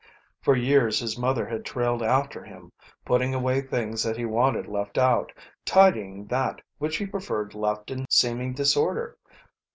For 0.41 0.55
years 0.57 0.99
his 0.99 1.15
mother 1.15 1.45
had 1.45 1.63
trailed 1.63 2.01
after 2.01 2.43
him, 2.43 2.71
putting 3.05 3.35
away 3.35 3.61
things 3.61 4.01
that 4.01 4.17
he 4.17 4.25
wanted 4.25 4.65
left 4.67 4.97
out, 4.97 5.31
tidying 5.63 6.25
that 6.25 6.59
which 6.79 6.97
he 6.97 7.05
preferred 7.05 7.53
left 7.53 7.91
in 7.91 8.07
seeming 8.09 8.53
disorder. 8.53 9.15